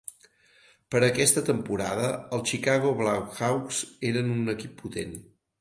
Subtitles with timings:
[0.93, 5.19] Per a aquesta temporada, els Chicago Blackhawks eren un equip potent.